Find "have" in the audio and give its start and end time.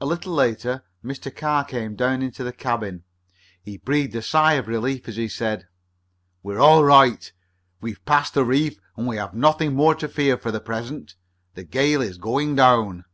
9.14-9.32